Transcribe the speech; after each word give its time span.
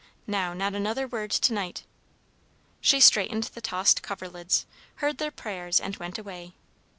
Now, 0.25 0.55
not 0.55 0.73
another 0.73 1.05
word 1.07 1.29
to 1.29 1.53
night." 1.53 1.83
She 2.79 2.99
straightened 2.99 3.43
the 3.53 3.61
tossed 3.61 4.01
coverlids, 4.01 4.65
heard 4.95 5.19
their 5.19 5.29
prayers, 5.29 5.79
and 5.79 5.95
went 5.97 6.17
away. 6.17 6.55